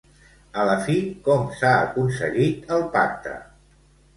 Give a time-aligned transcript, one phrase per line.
[0.61, 0.95] A la fi,
[1.27, 3.37] com s'ha aconseguit el pacte?